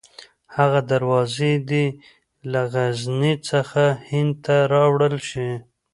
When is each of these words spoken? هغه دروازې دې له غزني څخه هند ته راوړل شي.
هغه 0.55 0.79
دروازې 0.91 1.53
دې 1.69 1.85
له 2.51 2.61
غزني 2.73 3.33
څخه 3.49 3.83
هند 4.09 4.33
ته 4.45 4.55
راوړل 4.73 5.15
شي. 5.29 5.49